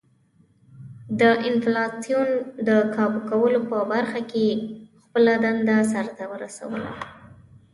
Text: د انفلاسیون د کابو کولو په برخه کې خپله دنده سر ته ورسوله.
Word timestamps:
د 1.19 1.21
انفلاسیون 1.47 2.29
د 2.67 2.69
کابو 2.95 3.19
کولو 3.29 3.59
په 3.71 3.77
برخه 3.91 4.19
کې 4.31 4.47
خپله 5.03 5.33
دنده 5.43 5.77
سر 5.91 6.05
ته 6.17 6.23
ورسوله. 6.31 6.91